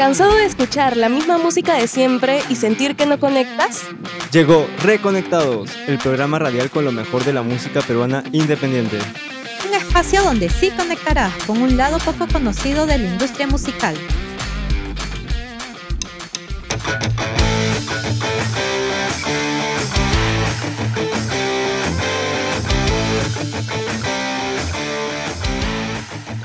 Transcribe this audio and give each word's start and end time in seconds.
¿Cansado 0.00 0.34
de 0.34 0.46
escuchar 0.46 0.96
la 0.96 1.10
misma 1.10 1.36
música 1.36 1.74
de 1.74 1.86
siempre 1.86 2.40
y 2.48 2.56
sentir 2.56 2.96
que 2.96 3.04
no 3.04 3.20
conectas? 3.20 3.82
Llegó 4.32 4.66
Reconectados, 4.82 5.70
el 5.86 5.98
programa 5.98 6.38
radial 6.38 6.70
con 6.70 6.86
lo 6.86 6.90
mejor 6.90 7.22
de 7.22 7.34
la 7.34 7.42
música 7.42 7.82
peruana 7.82 8.24
independiente. 8.32 8.96
Un 9.68 9.74
espacio 9.74 10.22
donde 10.22 10.48
sí 10.48 10.70
conectarás 10.70 11.34
con 11.44 11.60
un 11.60 11.76
lado 11.76 11.98
poco 11.98 12.26
conocido 12.32 12.86
de 12.86 12.96
la 12.96 13.08
industria 13.08 13.46
musical. 13.46 13.94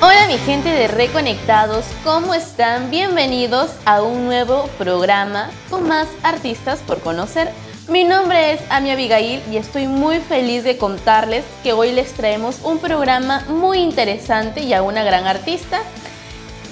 Hola 0.07 0.27
mi 0.27 0.37
gente 0.37 0.69
de 0.69 0.87
Reconectados, 0.87 1.83
¿cómo 2.03 2.35
están? 2.35 2.91
Bienvenidos 2.91 3.71
a 3.85 4.03
un 4.03 4.25
nuevo 4.25 4.69
programa 4.77 5.49
con 5.71 5.87
más 5.87 6.07
artistas 6.21 6.77
por 6.81 6.99
conocer. 6.99 7.49
Mi 7.87 8.03
nombre 8.03 8.53
es 8.53 8.61
Ami 8.69 8.91
Abigail 8.91 9.41
y 9.51 9.57
estoy 9.57 9.87
muy 9.87 10.19
feliz 10.19 10.63
de 10.63 10.77
contarles 10.77 11.43
que 11.63 11.73
hoy 11.73 11.91
les 11.91 12.13
traemos 12.13 12.59
un 12.63 12.77
programa 12.77 13.45
muy 13.49 13.79
interesante 13.79 14.61
y 14.61 14.73
a 14.75 14.83
una 14.83 15.03
gran 15.03 15.25
artista, 15.25 15.81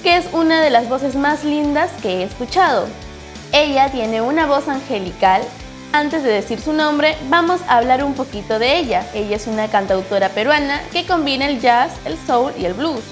que 0.04 0.16
es 0.16 0.26
una 0.32 0.62
de 0.62 0.70
las 0.70 0.88
voces 0.88 1.16
más 1.16 1.42
lindas 1.42 1.90
que 2.02 2.20
he 2.20 2.22
escuchado. 2.22 2.86
Ella 3.52 3.90
tiene 3.90 4.22
una 4.22 4.46
voz 4.46 4.68
angelical. 4.68 5.42
Antes 5.92 6.22
de 6.22 6.30
decir 6.30 6.60
su 6.60 6.72
nombre, 6.72 7.16
vamos 7.30 7.60
a 7.66 7.78
hablar 7.78 8.04
un 8.04 8.14
poquito 8.14 8.60
de 8.60 8.78
ella. 8.78 9.04
Ella 9.12 9.34
es 9.34 9.48
una 9.48 9.66
cantautora 9.66 10.28
peruana 10.28 10.80
que 10.92 11.04
combina 11.04 11.48
el 11.48 11.60
jazz, 11.60 11.90
el 12.04 12.16
soul 12.28 12.52
y 12.56 12.66
el 12.66 12.74
blues 12.74 13.02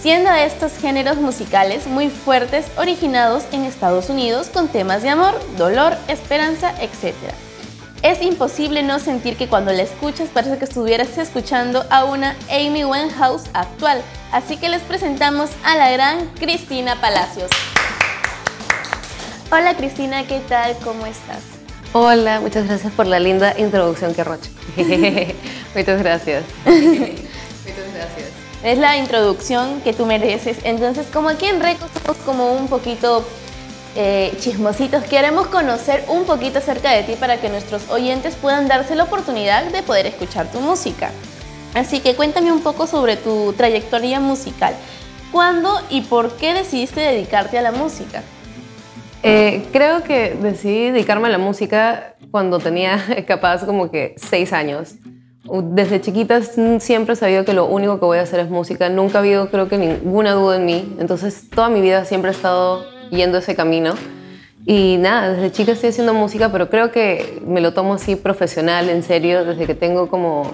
siendo 0.00 0.30
estos 0.32 0.76
géneros 0.78 1.16
musicales 1.16 1.86
muy 1.86 2.08
fuertes 2.08 2.66
originados 2.76 3.44
en 3.52 3.64
Estados 3.64 4.08
Unidos 4.08 4.48
con 4.48 4.68
temas 4.68 5.02
de 5.02 5.10
amor, 5.10 5.34
dolor, 5.56 5.96
esperanza, 6.06 6.72
etc. 6.80 7.14
Es 8.02 8.22
imposible 8.22 8.84
no 8.84 9.00
sentir 9.00 9.36
que 9.36 9.48
cuando 9.48 9.72
la 9.72 9.82
escuchas 9.82 10.28
parece 10.32 10.58
que 10.58 10.66
estuvieras 10.66 11.18
escuchando 11.18 11.84
a 11.90 12.04
una 12.04 12.36
Amy 12.48 12.84
Winehouse 12.84 13.50
actual, 13.54 14.02
así 14.30 14.56
que 14.56 14.68
les 14.68 14.82
presentamos 14.82 15.50
a 15.64 15.76
la 15.76 15.90
gran 15.90 16.28
Cristina 16.38 17.00
Palacios. 17.00 17.50
Hola 19.50 19.74
Cristina, 19.76 20.24
¿qué 20.26 20.40
tal? 20.48 20.76
¿Cómo 20.84 21.06
estás? 21.06 21.42
Hola, 21.92 22.38
muchas 22.38 22.66
gracias 22.68 22.92
por 22.92 23.06
la 23.06 23.18
linda 23.18 23.58
introducción 23.58 24.14
que 24.14 24.22
roche. 24.22 24.50
muchas 25.74 25.98
gracias. 26.00 26.44
Es 28.62 28.76
la 28.78 28.96
introducción 28.96 29.80
que 29.82 29.92
tú 29.92 30.04
mereces. 30.04 30.58
Entonces, 30.64 31.06
como 31.12 31.28
aquí 31.28 31.46
en 31.46 31.60
Reco 31.60 31.86
somos 31.94 32.16
como 32.24 32.52
un 32.52 32.66
poquito 32.66 33.24
eh, 33.94 34.36
chismositos, 34.40 35.04
queremos 35.04 35.46
conocer 35.46 36.04
un 36.08 36.24
poquito 36.24 36.58
acerca 36.58 36.90
de 36.90 37.04
ti 37.04 37.14
para 37.14 37.40
que 37.40 37.48
nuestros 37.48 37.88
oyentes 37.88 38.34
puedan 38.34 38.66
darse 38.66 38.96
la 38.96 39.04
oportunidad 39.04 39.64
de 39.64 39.82
poder 39.82 40.06
escuchar 40.06 40.50
tu 40.50 40.60
música. 40.60 41.12
Así 41.74 42.00
que 42.00 42.16
cuéntame 42.16 42.50
un 42.50 42.60
poco 42.60 42.86
sobre 42.86 43.16
tu 43.16 43.52
trayectoria 43.52 44.18
musical. 44.18 44.74
¿Cuándo 45.30 45.80
y 45.90 46.00
por 46.00 46.36
qué 46.36 46.54
decidiste 46.54 47.00
dedicarte 47.00 47.58
a 47.58 47.62
la 47.62 47.72
música? 47.72 48.22
Eh, 49.22 49.66
creo 49.72 50.02
que 50.02 50.36
decidí 50.40 50.90
dedicarme 50.90 51.28
a 51.28 51.30
la 51.30 51.38
música 51.38 52.14
cuando 52.30 52.58
tenía 52.58 53.04
capaz 53.26 53.64
como 53.64 53.90
que 53.90 54.14
seis 54.16 54.52
años 54.52 54.94
desde 55.62 56.00
chiquita 56.00 56.42
siempre 56.42 57.14
he 57.14 57.16
sabido 57.16 57.44
que 57.44 57.52
lo 57.52 57.66
único 57.66 57.98
que 57.98 58.04
voy 58.04 58.18
a 58.18 58.22
hacer 58.22 58.38
es 58.40 58.50
música. 58.50 58.88
Nunca 58.88 59.18
ha 59.18 59.20
habido, 59.20 59.50
creo 59.50 59.68
que, 59.68 59.78
ninguna 59.78 60.32
duda 60.32 60.56
en 60.56 60.66
mí. 60.66 60.96
Entonces, 60.98 61.48
toda 61.50 61.68
mi 61.68 61.80
vida 61.80 62.04
siempre 62.04 62.30
he 62.30 62.34
estado 62.34 62.84
yendo 63.10 63.38
ese 63.38 63.56
camino. 63.56 63.94
Y 64.66 64.96
nada, 64.98 65.32
desde 65.32 65.50
chica 65.50 65.72
estoy 65.72 65.90
haciendo 65.90 66.14
música, 66.14 66.52
pero 66.52 66.68
creo 66.68 66.90
que 66.90 67.40
me 67.46 67.60
lo 67.60 67.72
tomo 67.72 67.94
así 67.94 68.16
profesional, 68.16 68.90
en 68.90 69.02
serio, 69.02 69.44
desde 69.44 69.66
que 69.66 69.74
tengo 69.74 70.08
como... 70.08 70.52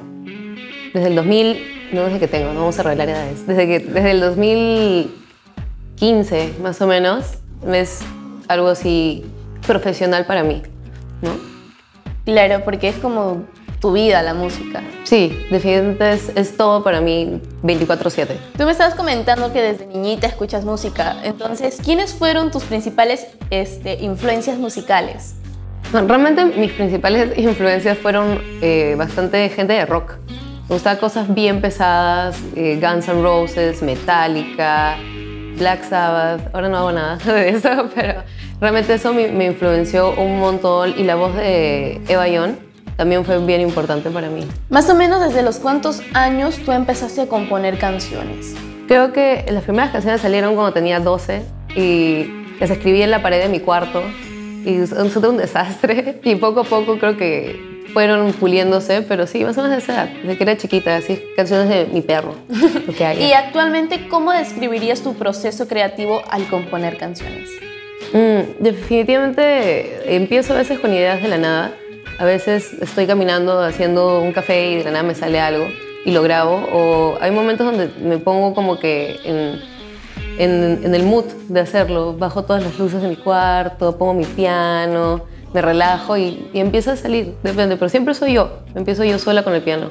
Desde 0.92 1.08
el 1.08 1.16
2000, 1.16 1.90
no 1.92 2.04
desde 2.04 2.20
que 2.20 2.28
tengo, 2.28 2.52
no 2.52 2.60
vamos 2.60 2.78
a 2.78 2.84
revelar 2.84 3.08
edades. 3.08 3.46
Desde, 3.46 3.66
que, 3.66 3.80
desde 3.80 4.12
el 4.12 4.20
2015, 4.20 6.54
más 6.62 6.80
o 6.80 6.86
menos, 6.86 7.38
es 7.66 8.00
algo 8.46 8.68
así 8.68 9.24
profesional 9.66 10.26
para 10.26 10.44
mí, 10.44 10.62
¿no? 11.20 11.30
Claro, 12.24 12.62
porque 12.64 12.88
es 12.88 12.96
como 12.96 13.44
tu 13.84 13.92
vida 13.92 14.22
la 14.22 14.32
música. 14.32 14.82
Sí, 15.02 15.44
definitivamente 15.50 16.18
es, 16.40 16.56
todo 16.56 16.82
para 16.82 17.02
mí 17.02 17.38
24/7. 17.62 18.28
Tú 18.56 18.64
me 18.64 18.72
estabas 18.72 18.94
comentando 18.94 19.52
que 19.52 19.60
desde 19.60 19.84
niñita 19.84 20.26
escuchas 20.26 20.64
música, 20.64 21.16
entonces, 21.22 21.82
¿quiénes 21.84 22.14
fueron 22.14 22.50
tus 22.50 22.62
principales 22.62 23.26
este, 23.50 24.02
influencias 24.02 24.56
musicales? 24.56 25.34
realmente 25.92 26.46
mis 26.46 26.72
principales 26.72 27.38
influencias 27.38 27.98
fueron 27.98 28.40
eh, 28.62 28.94
bastante 28.96 29.50
gente 29.50 29.74
de 29.74 29.84
rock. 29.84 30.14
Me 30.66 30.76
gustaban 30.76 30.98
cosas 30.98 31.34
bien 31.34 31.60
pesadas, 31.60 32.38
eh, 32.56 32.80
Guns 32.80 33.06
N' 33.06 33.20
Roses, 33.22 33.82
Metallica, 33.82 34.96
Black 35.58 35.84
Sabbath. 35.84 36.54
Ahora 36.54 36.70
no 36.70 36.78
hago 36.78 36.92
nada 36.92 37.16
de 37.34 37.50
eso, 37.50 37.90
pero 37.94 38.22
realmente 38.62 38.94
eso 38.94 39.12
me, 39.12 39.28
me 39.28 39.44
influenció 39.44 40.14
un 40.14 40.38
montón. 40.40 40.94
Y 40.96 41.02
la 41.02 41.16
voz 41.16 41.36
de 41.36 42.00
Eva 42.08 42.26
Young 42.28 42.54
también 42.96 43.24
fue 43.24 43.38
bien 43.38 43.60
importante 43.60 44.10
para 44.10 44.28
mí. 44.28 44.46
Más 44.70 44.88
o 44.88 44.94
menos 44.94 45.20
desde 45.20 45.42
los 45.42 45.56
cuántos 45.56 46.00
años 46.12 46.58
tú 46.64 46.72
empezaste 46.72 47.22
a 47.22 47.26
componer 47.26 47.78
canciones? 47.78 48.54
Creo 48.86 49.12
que 49.12 49.44
las 49.50 49.64
primeras 49.64 49.90
canciones 49.90 50.20
salieron 50.20 50.54
cuando 50.54 50.72
tenía 50.72 51.00
12 51.00 51.42
y 51.76 52.26
las 52.60 52.70
escribí 52.70 53.02
en 53.02 53.10
la 53.10 53.22
pared 53.22 53.42
de 53.42 53.48
mi 53.48 53.60
cuarto 53.60 54.02
y 54.64 54.86
fue 54.86 55.28
un 55.28 55.36
desastre 55.36 56.20
y 56.24 56.36
poco 56.36 56.60
a 56.60 56.64
poco 56.64 56.98
creo 56.98 57.16
que 57.16 57.74
fueron 57.92 58.32
puliéndose, 58.32 59.02
pero 59.02 59.26
sí, 59.26 59.44
más 59.44 59.56
o 59.56 59.62
menos 59.62 59.76
de 59.76 59.82
esa 59.82 59.92
edad, 59.92 60.08
desde 60.22 60.36
que 60.36 60.42
era 60.42 60.56
chiquita, 60.56 60.96
así 60.96 61.22
canciones 61.36 61.68
de 61.68 61.86
mi 61.86 62.00
perro. 62.00 62.34
y 63.20 63.32
actualmente, 63.32 64.08
¿cómo 64.08 64.32
describirías 64.32 65.02
tu 65.02 65.14
proceso 65.14 65.68
creativo 65.68 66.22
al 66.28 66.48
componer 66.48 66.98
canciones? 66.98 67.48
Mm, 68.12 68.62
definitivamente 68.62 70.16
empiezo 70.16 70.54
a 70.54 70.56
veces 70.56 70.80
con 70.80 70.92
ideas 70.92 71.22
de 71.22 71.28
la 71.28 71.38
nada 71.38 71.72
a 72.18 72.24
veces 72.24 72.72
estoy 72.80 73.06
caminando 73.06 73.60
haciendo 73.60 74.20
un 74.20 74.32
café 74.32 74.70
y 74.70 74.76
de 74.76 74.84
la 74.84 74.90
nada 74.90 75.02
me 75.02 75.14
sale 75.14 75.40
algo 75.40 75.66
y 76.04 76.12
lo 76.12 76.22
grabo. 76.22 76.66
O 76.72 77.14
hay 77.20 77.30
momentos 77.30 77.66
donde 77.66 77.88
me 78.00 78.18
pongo 78.18 78.54
como 78.54 78.78
que 78.78 79.18
en, 79.24 79.60
en, 80.84 80.94
el 80.94 81.02
mood 81.02 81.24
de 81.48 81.60
hacerlo. 81.60 82.14
Bajo 82.16 82.44
todas 82.44 82.62
las 82.62 82.78
luces 82.78 83.02
de 83.02 83.08
mi 83.08 83.16
cuarto, 83.16 83.96
pongo 83.98 84.14
mi 84.14 84.24
piano, 84.24 85.22
me 85.52 85.62
relajo 85.62 86.16
y, 86.16 86.48
y 86.52 86.60
empieza 86.60 86.92
a 86.92 86.96
salir. 86.96 87.34
Depende, 87.42 87.76
pero 87.76 87.88
siempre 87.88 88.14
soy 88.14 88.34
yo. 88.34 88.58
Empiezo 88.74 89.04
yo 89.04 89.18
sola 89.18 89.42
con 89.42 89.54
el 89.54 89.62
piano. 89.62 89.88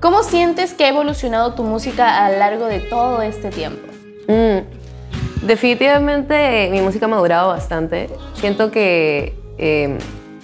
¿Cómo 0.00 0.22
sientes 0.22 0.72
que 0.72 0.84
ha 0.84 0.88
evolucionado 0.88 1.54
tu 1.54 1.62
música 1.62 2.24
a 2.24 2.32
lo 2.32 2.38
largo 2.38 2.66
de 2.66 2.80
todo 2.80 3.20
este 3.20 3.50
tiempo? 3.50 3.86
Mm, 4.28 5.46
definitivamente 5.46 6.70
mi 6.72 6.80
música 6.80 7.04
ha 7.04 7.08
madurado 7.08 7.48
bastante. 7.48 8.08
Siento 8.34 8.70
que 8.70 9.34
eh, 9.58 9.98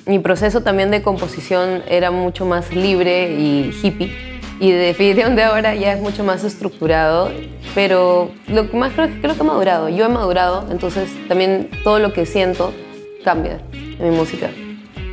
mi 0.06 0.20
proceso 0.20 0.62
también 0.62 0.90
de 0.90 1.02
composición 1.02 1.82
era 1.88 2.10
mucho 2.10 2.46
más 2.46 2.72
libre 2.72 3.32
y 3.32 3.74
hippie. 3.82 4.36
Y 4.58 4.70
definitivamente 4.70 5.42
ahora 5.42 5.74
ya 5.74 5.92
es 5.92 6.00
mucho 6.00 6.24
más 6.24 6.42
estructurado, 6.44 7.30
pero 7.74 8.30
lo 8.46 8.70
que 8.70 8.76
más 8.76 8.92
creo, 8.94 9.08
creo 9.20 9.34
que 9.34 9.40
he 9.40 9.44
madurado. 9.44 9.88
Yo 9.90 10.06
he 10.06 10.08
madurado, 10.08 10.66
entonces 10.70 11.10
también 11.28 11.68
todo 11.84 11.98
lo 11.98 12.12
que 12.12 12.24
siento 12.24 12.72
cambia 13.22 13.60
en 13.72 14.10
mi 14.10 14.16
música. 14.16 14.48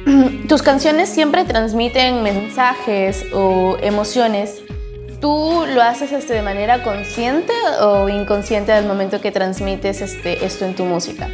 Tus 0.48 0.62
canciones 0.62 1.10
siempre 1.10 1.44
transmiten 1.44 2.24
mensajes 2.24 3.26
o 3.34 3.78
emociones. 3.82 4.62
¿Tú 5.20 5.66
lo 5.74 5.82
haces 5.82 6.12
este, 6.12 6.34
de 6.34 6.42
manera 6.42 6.84
consciente 6.84 7.54
o 7.82 8.08
inconsciente 8.10 8.72
al 8.72 8.86
momento 8.86 9.20
que 9.20 9.32
transmites 9.32 10.02
este, 10.02 10.46
esto 10.46 10.66
en 10.66 10.76
tu 10.76 10.86
música? 10.86 11.30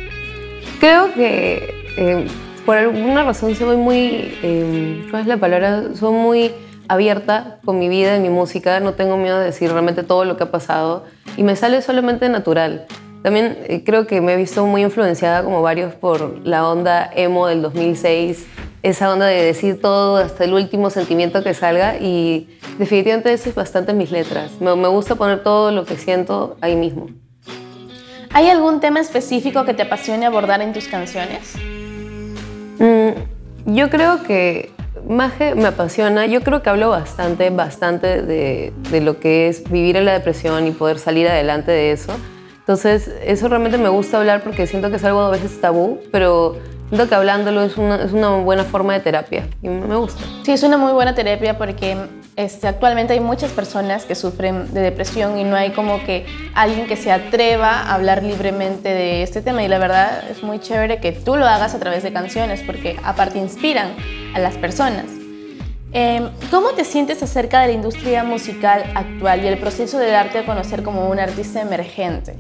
Creo 0.80 1.14
que 1.14 1.74
eh, 1.98 2.26
por 2.70 2.78
alguna 2.78 3.24
razón 3.24 3.56
soy 3.56 3.78
muy, 3.78 4.32
eh, 4.44 5.08
¿cuál 5.10 5.24
es 5.24 5.28
la 5.28 5.38
palabra? 5.38 5.86
Soy 5.96 6.14
muy 6.14 6.52
abierta 6.88 7.58
con 7.66 7.80
mi 7.80 7.90
vida 7.90 8.16
y 8.16 8.20
mi 8.20 8.30
música, 8.30 8.80
no 8.80 8.94
tengo 8.94 9.18
miedo 9.18 9.40
de 9.40 9.46
decir 9.46 9.72
realmente 9.72 10.04
todo 10.04 10.24
lo 10.24 10.38
que 10.38 10.44
ha 10.44 10.52
pasado 10.52 11.04
y 11.36 11.42
me 11.42 11.56
sale 11.56 11.82
solamente 11.82 12.30
natural. 12.30 12.86
También 13.24 13.58
eh, 13.64 13.84
creo 13.84 14.06
que 14.06 14.22
me 14.22 14.34
he 14.34 14.38
visto 14.38 14.68
muy 14.68 14.84
influenciada 14.84 15.44
como 15.44 15.64
varios 15.64 15.96
por 15.96 16.46
la 16.46 16.70
onda 16.70 17.10
emo 17.16 17.48
del 17.48 17.64
2006, 17.64 18.46
esa 18.84 19.12
onda 19.12 19.26
de 19.26 19.42
decir 19.42 19.82
todo 19.82 20.18
hasta 20.18 20.44
el 20.44 20.54
último 20.54 20.92
sentimiento 20.92 21.42
que 21.42 21.56
salga 21.56 21.98
y 21.98 22.56
definitivamente 22.78 23.34
eso 23.34 23.50
es 23.50 23.56
bastante 23.56 23.94
en 23.94 23.98
mis 23.98 24.12
letras. 24.12 24.62
Me, 24.62 24.76
me 24.76 24.90
gusta 24.90 25.16
poner 25.16 25.42
todo 25.42 25.72
lo 25.72 25.86
que 25.86 25.98
siento 25.98 26.56
ahí 26.62 26.76
mismo. 26.76 27.08
¿Hay 28.32 28.48
algún 28.48 28.80
tema 28.80 29.00
específico 29.00 29.66
que 29.66 29.74
te 29.74 29.82
apasione 29.82 30.28
abordar 30.28 30.62
en 30.62 30.72
tus 30.72 30.88
canciones? 30.88 31.56
Yo 33.74 33.90
creo 33.90 34.24
que 34.24 34.72
que 35.38 35.56
me 35.56 35.68
apasiona, 35.68 36.26
yo 36.26 36.42
creo 36.42 36.62
que 36.62 36.70
hablo 36.70 36.90
bastante, 36.90 37.50
bastante 37.50 38.22
de, 38.22 38.74
de, 38.92 39.02
lo 39.02 39.20
que 39.20 39.48
es 39.48 39.70
vivir 39.70 39.96
en 39.96 40.06
la 40.06 40.14
depresión 40.14 40.68
y 40.68 40.72
poder 40.72 41.00
salir 41.00 41.28
adelante 41.28 41.72
de 41.72 41.92
eso. 41.92 42.14
Entonces, 42.60 43.10
eso 43.24 43.48
realmente 43.48 43.78
me 43.78 43.90
gusta 43.90 44.20
hablar 44.20 44.44
porque 44.44 44.68
siento 44.68 44.90
que 44.90 44.98
es 44.98 45.04
algo 45.04 45.22
a 45.22 45.32
veces 45.32 45.60
tabú, 45.62 46.00
pero 46.12 46.58
siento 46.90 47.08
que 47.08 47.16
hablándolo 47.16 47.64
es 47.64 47.78
una, 47.78 48.04
es 48.04 48.12
una 48.12 48.30
buena 48.38 48.64
forma 48.64 48.94
de 48.94 49.00
terapia 49.00 49.48
y 49.62 49.70
me 49.70 49.96
gusta. 49.96 50.22
Sí, 50.44 50.52
es 50.52 50.64
una 50.64 50.78
muy 50.78 50.92
buena 50.92 51.16
terapia 51.16 51.58
porque 51.58 51.98
este, 52.36 52.68
actualmente 52.68 53.14
hay 53.14 53.20
muchas 53.20 53.52
personas 53.52 54.06
que 54.06 54.16
sufren 54.16 54.74
de 54.74 54.82
depresión 54.82 55.38
y 55.38 55.44
no 55.44 55.56
hay 55.56 55.72
como 55.72 56.04
que 56.06 56.26
alguien 56.56 56.88
que 56.88 56.96
se 56.96 57.12
atreva 57.12 57.82
a 57.82 57.96
hablar 57.96 58.24
libremente 58.24 58.90
de 58.90 59.24
este 59.24 59.42
tema 59.42 59.64
y 59.64 59.68
la 59.68 59.78
verdad 59.78 60.24
es 60.30 60.42
muy 60.42 60.60
chévere 60.60 61.00
que 61.00 61.12
tú 61.12 61.36
lo 61.36 61.46
hagas 61.46 61.76
a 61.76 61.80
través 61.80 62.04
de 62.04 62.12
canciones 62.14 62.62
porque 62.66 62.98
aparte 63.04 63.40
inspiran 63.40 63.94
a 64.34 64.40
las 64.40 64.56
personas. 64.56 65.06
Em, 65.92 66.30
¿Cómo 66.52 66.70
te 66.70 66.86
sientes 66.86 67.22
acerca 67.24 67.62
de 67.62 67.68
la 67.68 67.74
industria 67.74 68.24
musical 68.24 68.84
actual 68.94 69.44
y 69.44 69.48
el 69.48 69.58
proceso 69.58 69.98
de 69.98 70.12
darte 70.12 70.38
a 70.40 70.46
conocer 70.46 70.84
como 70.84 71.10
un 71.10 71.20
artista 71.20 71.62
emergente? 71.62 72.38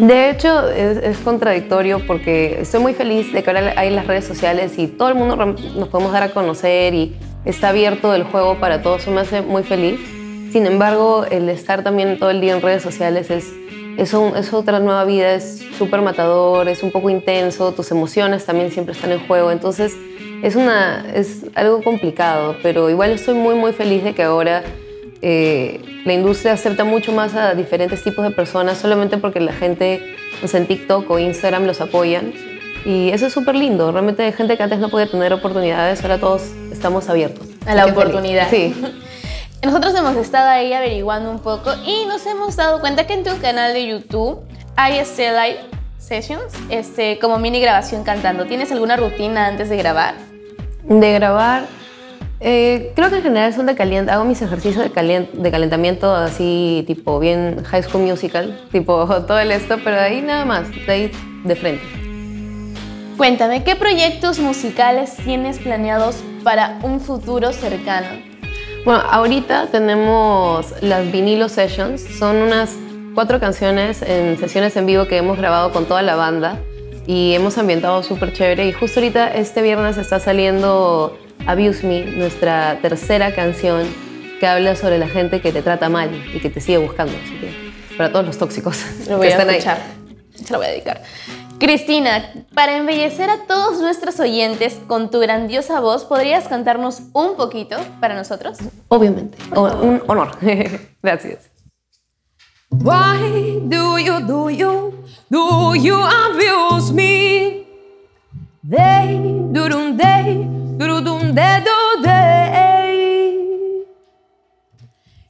De 0.00 0.30
hecho, 0.30 0.70
es, 0.70 1.18
contradictorio 1.18 2.00
porque 2.06 2.62
estoy 2.62 2.80
muy 2.80 2.94
feliz 2.94 3.34
de 3.34 3.42
que 3.42 3.50
ahora 3.50 3.74
hay 3.76 3.90
las 3.90 4.06
redes 4.06 4.24
sociales 4.24 4.78
y 4.78 4.86
todo 4.86 5.10
el 5.10 5.14
mundo 5.14 5.36
nos 5.36 5.88
podemos 5.88 6.10
dar 6.10 6.22
a 6.22 6.30
conocer 6.30 6.94
y 6.94 7.16
está 7.44 7.68
abierto 7.68 8.14
el 8.14 8.24
juego 8.24 8.58
para 8.58 8.80
todos. 8.80 9.02
Eso 9.02 9.10
me 9.10 9.20
hace 9.20 9.42
muy 9.42 9.62
feliz. 9.62 10.00
Sin 10.52 10.64
embargo, 10.64 11.26
el 11.30 11.50
estar 11.50 11.84
también 11.84 12.18
todo 12.18 12.30
el 12.30 12.40
día 12.40 12.54
en 12.54 12.62
redes 12.62 12.82
sociales 12.82 13.30
es, 13.30 13.52
es, 13.98 14.14
es 14.14 14.52
otra 14.54 14.80
nueva 14.80 15.04
vida, 15.04 15.34
es 15.34 15.66
súper 15.76 16.00
matador, 16.00 16.68
es 16.68 16.82
un 16.82 16.92
poco 16.92 17.10
intenso, 17.10 17.72
tus 17.72 17.90
emociones 17.90 18.46
también 18.46 18.70
siempre 18.70 18.94
están 18.94 19.12
en 19.12 19.20
juego. 19.26 19.50
Entonces, 19.50 19.94
es, 20.42 20.56
una, 20.56 21.04
es 21.14 21.44
algo 21.54 21.82
complicado, 21.82 22.56
pero 22.62 22.88
igual 22.88 23.10
estoy 23.10 23.34
muy, 23.34 23.54
muy 23.54 23.74
feliz 23.74 24.02
de 24.02 24.14
que 24.14 24.22
ahora 24.22 24.62
eh, 25.20 25.78
la 26.04 26.12
industria 26.12 26.52
acepta 26.52 26.84
mucho 26.84 27.12
más 27.12 27.34
a 27.34 27.54
diferentes 27.54 28.02
tipos 28.02 28.24
de 28.24 28.30
personas 28.30 28.78
solamente 28.78 29.18
porque 29.18 29.40
la 29.40 29.52
gente 29.52 30.16
en 30.52 30.66
TikTok 30.66 31.10
o 31.10 31.18
Instagram 31.18 31.66
los 31.66 31.80
apoyan. 31.80 32.32
Y 32.84 33.10
eso 33.10 33.26
es 33.26 33.32
súper 33.32 33.54
lindo. 33.54 33.92
Realmente 33.92 34.22
hay 34.22 34.32
gente 34.32 34.56
que 34.56 34.62
antes 34.62 34.78
no 34.78 34.88
podía 34.88 35.10
tener 35.10 35.32
oportunidades, 35.32 36.02
ahora 36.02 36.18
todos 36.18 36.42
estamos 36.72 37.08
abiertos. 37.08 37.46
A 37.66 37.74
la 37.74 37.86
oportunidad. 37.86 38.48
Sí. 38.48 38.74
Nosotros 39.62 39.94
hemos 39.94 40.16
estado 40.16 40.48
ahí 40.48 40.72
averiguando 40.72 41.30
un 41.30 41.40
poco 41.40 41.74
y 41.84 42.06
nos 42.06 42.24
hemos 42.24 42.56
dado 42.56 42.80
cuenta 42.80 43.06
que 43.06 43.12
en 43.12 43.24
tu 43.24 43.38
canal 43.42 43.74
de 43.74 43.86
YouTube 43.86 44.40
hay 44.74 44.98
este 44.98 45.30
live 45.32 45.58
sessions, 45.98 46.54
este, 46.70 47.18
como 47.18 47.38
mini 47.38 47.60
grabación 47.60 48.02
cantando. 48.02 48.46
¿Tienes 48.46 48.72
alguna 48.72 48.96
rutina 48.96 49.46
antes 49.46 49.68
de 49.68 49.76
grabar? 49.76 50.14
De 50.84 51.12
grabar, 51.12 51.66
eh, 52.40 52.92
creo 52.96 53.10
que 53.10 53.16
en 53.16 53.22
general 53.22 53.52
son 53.52 53.66
de 53.66 53.74
caliente. 53.74 54.10
Hago 54.10 54.24
mis 54.24 54.40
ejercicios 54.40 54.82
de, 54.82 55.28
de 55.32 55.50
calentamiento 55.50 56.14
así, 56.14 56.84
tipo 56.86 57.18
bien 57.18 57.62
High 57.64 57.82
School 57.82 58.04
Musical, 58.04 58.58
tipo 58.72 59.06
todo 59.26 59.38
el 59.38 59.50
esto, 59.52 59.78
pero 59.84 59.96
de 59.96 60.02
ahí 60.02 60.22
nada 60.22 60.44
más, 60.46 60.70
de 60.70 60.92
ahí 60.92 61.10
de 61.44 61.54
frente. 61.54 61.84
Cuéntame, 63.18 63.62
¿qué 63.62 63.76
proyectos 63.76 64.38
musicales 64.38 65.14
tienes 65.22 65.58
planeados 65.58 66.16
para 66.42 66.78
un 66.82 67.00
futuro 67.00 67.52
cercano? 67.52 68.08
Bueno, 68.86 69.02
ahorita 69.10 69.66
tenemos 69.66 70.72
las 70.80 71.12
vinilo 71.12 71.50
sessions, 71.50 72.00
son 72.00 72.36
unas 72.36 72.74
cuatro 73.14 73.38
canciones 73.38 74.00
en 74.00 74.38
sesiones 74.38 74.74
en 74.76 74.86
vivo 74.86 75.06
que 75.06 75.18
hemos 75.18 75.36
grabado 75.36 75.70
con 75.70 75.84
toda 75.84 76.00
la 76.00 76.16
banda 76.16 76.58
y 77.06 77.34
hemos 77.34 77.58
ambientado 77.58 78.02
súper 78.02 78.32
chévere 78.32 78.66
y 78.66 78.72
justo 78.72 79.00
ahorita 79.00 79.34
este 79.34 79.60
viernes 79.60 79.98
está 79.98 80.18
saliendo 80.18 81.18
Abuse 81.46 81.86
Me, 81.86 82.04
nuestra 82.04 82.78
tercera 82.80 83.34
canción 83.34 83.86
que 84.38 84.46
habla 84.46 84.74
sobre 84.76 84.98
la 84.98 85.08
gente 85.08 85.40
que 85.40 85.52
te 85.52 85.62
trata 85.62 85.88
mal 85.88 86.10
y 86.34 86.40
que 86.40 86.50
te 86.50 86.60
sigue 86.60 86.78
buscando. 86.78 87.12
Así 87.12 87.36
que 87.38 87.96
para 87.96 88.10
todos 88.12 88.26
los 88.26 88.38
tóxicos 88.38 88.82
lo 89.08 89.18
voy 89.18 89.28
a 89.28 89.38
escuchar. 89.38 89.78
Se 90.34 90.52
lo 90.52 90.58
voy 90.58 90.66
a 90.66 90.70
dedicar. 90.70 91.02
Cristina, 91.58 92.32
para 92.54 92.78
embellecer 92.78 93.28
a 93.28 93.44
todos 93.46 93.80
nuestros 93.80 94.18
oyentes 94.18 94.80
con 94.86 95.10
tu 95.10 95.20
grandiosa 95.20 95.78
voz, 95.80 96.06
¿podrías 96.06 96.48
cantarnos 96.48 97.02
un 97.12 97.36
poquito 97.36 97.76
para 98.00 98.14
nosotros? 98.14 98.56
Obviamente, 98.88 99.36
un 99.54 100.02
honor. 100.06 100.30
Gracias. 101.02 101.50
Why 102.70 103.60
do 103.64 103.98
you, 103.98 104.20
do 104.20 104.48
you, 104.48 105.04
do 105.28 105.74
you 105.74 105.96
abuse 106.02 106.92
me? 106.92 107.66
They, 108.62 109.18
do, 109.52 109.68
do, 109.68 109.96
they, 109.96 110.46
Durudum 110.78 111.09
de 111.32 111.62
do 111.64 112.02
day. 112.02 113.84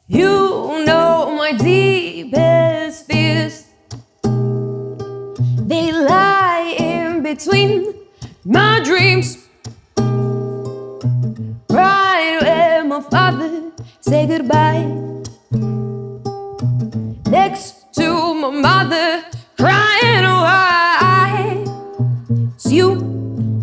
You 0.08 0.84
know 0.86 1.34
my 1.36 1.52
deepest 1.52 3.06
fears. 3.06 3.64
They 5.70 5.92
lie 5.92 6.74
in 6.78 7.22
between 7.22 7.94
my 8.44 8.80
dreams. 8.82 9.38
Right 11.68 12.38
where 12.42 12.84
my 12.84 13.00
father 13.02 13.70
say 14.00 14.26
goodbye. 14.26 14.86
Next 17.28 17.92
to 17.94 18.34
my 18.34 18.50
mother 18.50 19.22
crying 19.56 20.24
why. 20.24 21.64
It's 22.54 22.72
you 22.72 22.92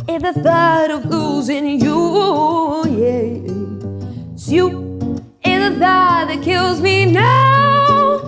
in 0.08 0.22
the 0.22 0.34
thought 0.44 0.87
thought 5.80 6.28
that 6.28 6.42
kills 6.42 6.82
me 6.82 7.06
now. 7.06 8.20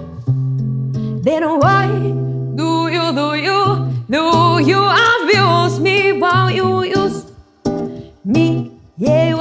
Then 1.24 1.44
why 1.60 1.88
do 2.56 2.88
you, 2.88 3.06
do 3.13 3.34
you, 3.36 3.60
do 4.10 4.60
you 4.63 4.81
abuse 5.07 5.80
me 5.80 6.13
while 6.13 6.51
you 6.51 6.84
use 6.84 7.25
me? 8.24 8.72
Yeah, 8.98 9.38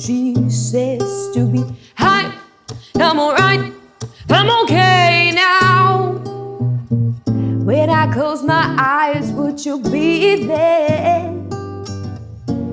says 0.00 1.30
to 1.34 1.46
be 1.46 1.64
high. 1.96 2.32
I'm 2.96 3.18
alright. 3.18 3.72
I'm 4.28 4.64
okay 4.64 5.32
now. 5.34 6.12
When 7.64 7.90
I 7.90 8.12
close 8.12 8.42
my 8.42 8.76
eyes, 8.78 9.30
would 9.32 9.64
you 9.64 9.80
be 9.80 10.46
there? 10.46 11.40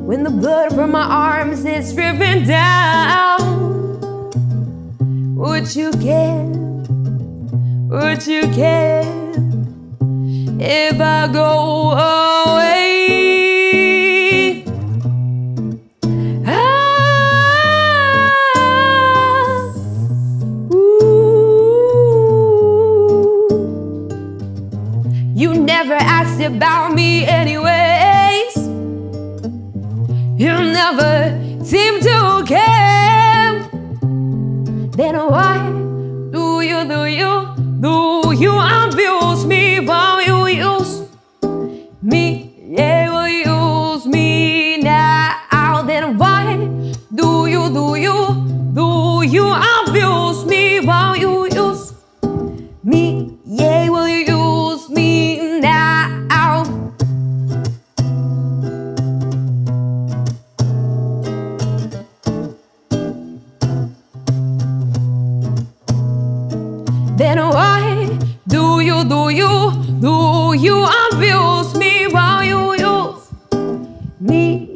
when 0.07 0.23
the 0.23 0.29
blood 0.29 0.73
from 0.73 0.91
my 0.91 1.03
arms 1.03 1.65
is 1.65 1.93
dripping 1.93 2.45
down. 2.45 3.37
Would 5.35 5.75
you 5.75 5.91
care? 5.91 6.45
Would 7.91 8.25
you 8.25 8.43
care 8.53 9.03
if 10.61 11.01
I 11.01 11.29
go 11.33 11.91
away? 11.91 12.76
About 26.47 26.93
me 26.93 27.25
anyway. 27.25 28.41
You 30.37 30.53
never 30.79 31.13
seem 31.63 31.99
to 31.99 32.43
care. 32.47 33.67
Then 34.95 35.15
why 35.17 35.66
me? 74.27 74.67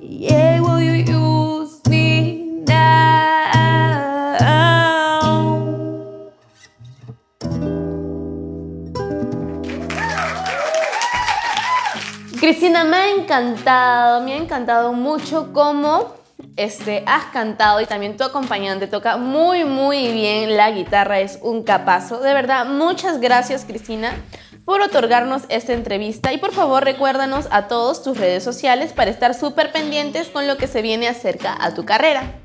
Cristina, 12.41 12.83
me 12.83 12.97
ha 12.97 13.11
encantado, 13.11 14.21
me 14.21 14.33
ha 14.33 14.37
encantado 14.37 14.93
mucho 14.93 15.53
cómo 15.53 16.15
este, 16.57 17.03
has 17.05 17.25
cantado 17.25 17.79
y 17.81 17.85
también 17.85 18.17
tu 18.17 18.23
acompañante 18.23 18.87
toca 18.87 19.15
muy, 19.17 19.63
muy 19.63 20.11
bien 20.11 20.57
la 20.57 20.71
guitarra, 20.71 21.19
es 21.19 21.37
un 21.43 21.61
capazo. 21.63 22.19
De 22.19 22.33
verdad, 22.33 22.65
muchas 22.65 23.19
gracias, 23.19 23.63
Cristina 23.63 24.15
por 24.65 24.81
otorgarnos 24.81 25.43
esta 25.49 25.73
entrevista 25.73 26.33
y 26.33 26.37
por 26.37 26.51
favor 26.51 26.83
recuérdanos 26.83 27.47
a 27.51 27.67
todos 27.67 28.03
tus 28.03 28.17
redes 28.17 28.43
sociales 28.43 28.93
para 28.93 29.11
estar 29.11 29.33
súper 29.33 29.71
pendientes 29.71 30.29
con 30.29 30.47
lo 30.47 30.57
que 30.57 30.67
se 30.67 30.81
viene 30.81 31.07
acerca 31.07 31.57
a 31.59 31.73
tu 31.73 31.85
carrera. 31.85 32.35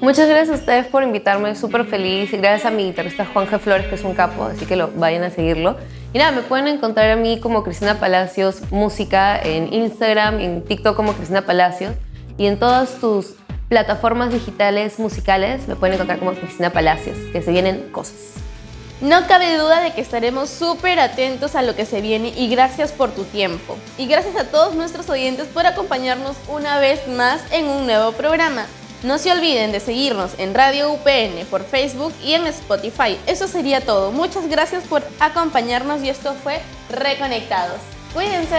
Muchas 0.00 0.28
gracias 0.28 0.56
a 0.56 0.60
ustedes 0.60 0.86
por 0.86 1.02
invitarme, 1.02 1.54
súper 1.54 1.84
feliz 1.84 2.32
y 2.32 2.38
gracias 2.38 2.64
a 2.64 2.74
mi 2.74 2.84
guitarrista 2.84 3.26
Juan. 3.26 3.46
Flores 3.46 3.86
que 3.86 3.96
es 3.96 4.04
un 4.04 4.14
capo, 4.14 4.44
así 4.44 4.64
que 4.64 4.74
lo 4.74 4.90
vayan 4.96 5.22
a 5.24 5.30
seguirlo. 5.30 5.76
Y 6.14 6.18
nada, 6.18 6.32
me 6.32 6.40
pueden 6.40 6.68
encontrar 6.68 7.10
a 7.10 7.16
mí 7.16 7.38
como 7.38 7.62
Cristina 7.62 8.00
Palacios 8.00 8.62
Música 8.72 9.38
en 9.38 9.72
Instagram, 9.72 10.40
en 10.40 10.64
TikTok 10.64 10.96
como 10.96 11.12
Cristina 11.12 11.42
Palacios 11.42 11.94
y 12.38 12.46
en 12.46 12.58
todas 12.58 12.94
tus 12.94 13.34
plataformas 13.68 14.32
digitales 14.32 14.98
musicales 14.98 15.68
me 15.68 15.76
pueden 15.76 15.94
encontrar 15.94 16.18
como 16.18 16.32
Cristina 16.32 16.70
Palacios, 16.70 17.18
que 17.32 17.42
se 17.42 17.52
vienen 17.52 17.90
cosas. 17.92 18.39
No 19.00 19.26
cabe 19.26 19.56
duda 19.56 19.80
de 19.80 19.92
que 19.92 20.02
estaremos 20.02 20.50
súper 20.50 21.00
atentos 21.00 21.54
a 21.54 21.62
lo 21.62 21.74
que 21.74 21.86
se 21.86 22.02
viene 22.02 22.34
y 22.36 22.50
gracias 22.50 22.92
por 22.92 23.10
tu 23.12 23.24
tiempo. 23.24 23.78
Y 23.96 24.06
gracias 24.06 24.36
a 24.36 24.44
todos 24.44 24.74
nuestros 24.74 25.08
oyentes 25.08 25.46
por 25.46 25.66
acompañarnos 25.66 26.36
una 26.48 26.78
vez 26.78 27.08
más 27.08 27.40
en 27.50 27.66
un 27.66 27.86
nuevo 27.86 28.12
programa. 28.12 28.66
No 29.02 29.16
se 29.16 29.32
olviden 29.32 29.72
de 29.72 29.80
seguirnos 29.80 30.32
en 30.36 30.52
Radio 30.52 30.92
UPN 30.92 31.46
por 31.50 31.64
Facebook 31.64 32.12
y 32.22 32.34
en 32.34 32.46
Spotify. 32.48 33.16
Eso 33.26 33.48
sería 33.48 33.80
todo. 33.80 34.12
Muchas 34.12 34.46
gracias 34.48 34.84
por 34.84 35.02
acompañarnos 35.18 36.02
y 36.02 36.10
esto 36.10 36.34
fue 36.34 36.60
Reconectados. 36.90 37.80
Cuídense. 38.12 38.58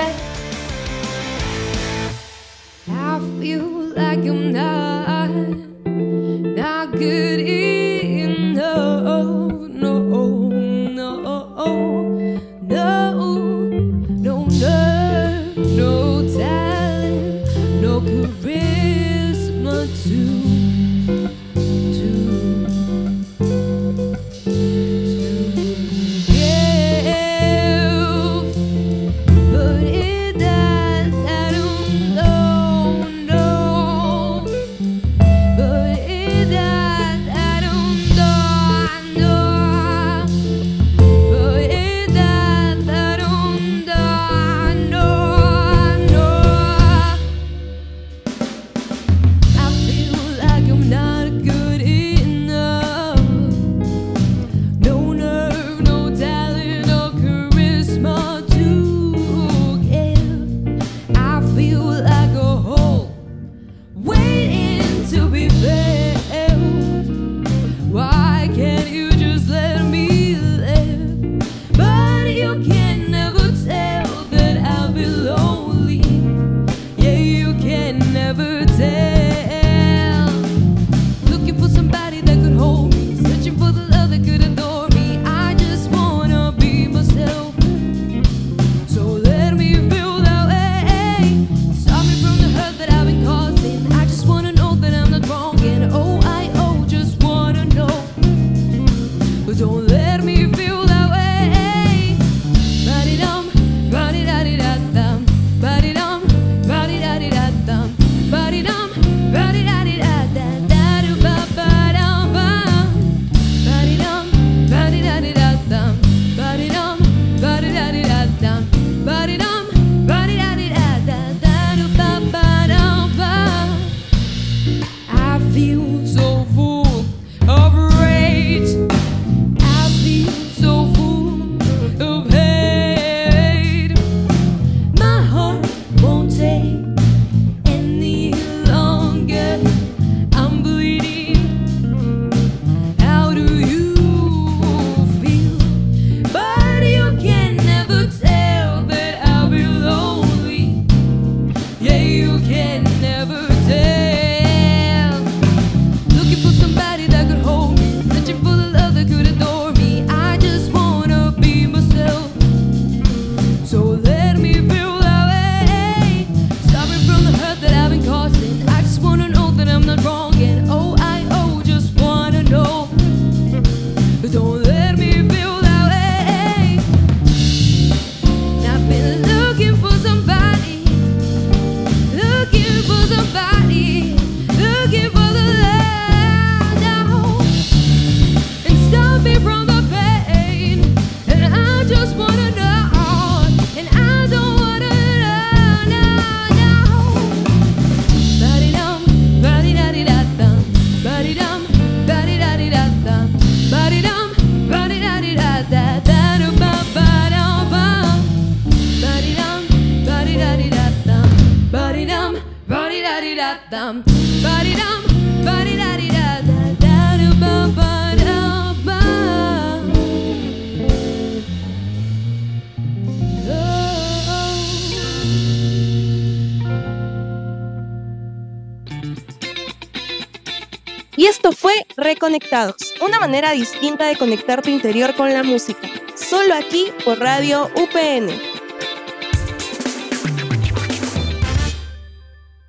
Conectados, 232.20 232.94
una 233.02 233.20
manera 233.20 233.52
distinta 233.52 234.06
de 234.06 234.16
conectar 234.16 234.62
tu 234.62 234.70
interior 234.70 235.16
con 235.16 235.34
la 235.34 235.42
música. 235.42 235.90
Solo 236.16 236.54
aquí 236.54 236.94
por 237.04 237.20
Radio 237.20 237.70
UPN 237.76 238.51